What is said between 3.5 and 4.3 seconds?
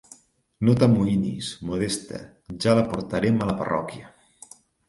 la parròquia.